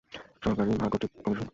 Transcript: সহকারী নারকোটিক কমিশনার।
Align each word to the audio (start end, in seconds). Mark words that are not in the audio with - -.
সহকারী 0.43 0.71
নারকোটিক 0.71 1.11
কমিশনার। 1.15 1.49